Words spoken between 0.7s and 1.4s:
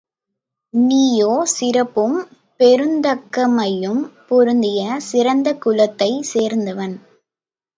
நீயோ